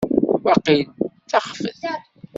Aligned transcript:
Waqil 0.43 0.81
d 0.87 0.91
taxfet. 1.29 1.79